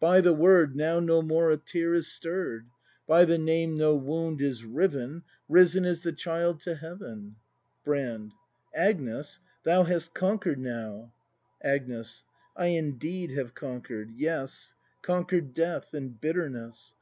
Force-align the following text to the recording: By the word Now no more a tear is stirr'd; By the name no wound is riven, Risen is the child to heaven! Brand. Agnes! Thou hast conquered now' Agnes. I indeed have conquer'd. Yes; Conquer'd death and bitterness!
By 0.00 0.22
the 0.22 0.32
word 0.32 0.74
Now 0.74 0.98
no 0.98 1.20
more 1.20 1.50
a 1.50 1.58
tear 1.58 1.92
is 1.92 2.08
stirr'd; 2.10 2.70
By 3.06 3.26
the 3.26 3.36
name 3.36 3.76
no 3.76 3.94
wound 3.94 4.40
is 4.40 4.64
riven, 4.64 5.24
Risen 5.46 5.84
is 5.84 6.02
the 6.02 6.12
child 6.12 6.60
to 6.60 6.76
heaven! 6.76 7.36
Brand. 7.84 8.32
Agnes! 8.74 9.40
Thou 9.62 9.82
hast 9.82 10.14
conquered 10.14 10.58
now' 10.58 11.12
Agnes. 11.62 12.24
I 12.56 12.68
indeed 12.68 13.32
have 13.32 13.54
conquer'd. 13.54 14.12
Yes; 14.16 14.72
Conquer'd 15.02 15.52
death 15.52 15.92
and 15.92 16.18
bitterness! 16.18 16.94